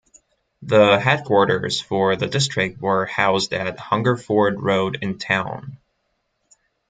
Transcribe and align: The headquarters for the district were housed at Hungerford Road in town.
The 0.63 0.97
headquarters 0.97 1.79
for 1.79 2.15
the 2.15 2.25
district 2.25 2.81
were 2.81 3.05
housed 3.05 3.53
at 3.53 3.77
Hungerford 3.79 4.59
Road 4.59 4.97
in 5.03 5.19
town. 5.19 5.77